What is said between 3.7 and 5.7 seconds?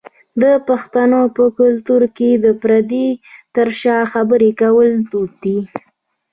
شا خبری کول دود دی.